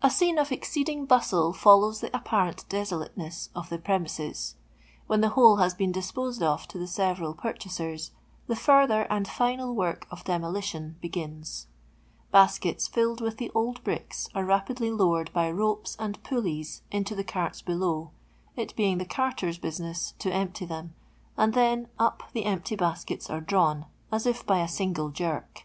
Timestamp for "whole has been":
5.36-5.92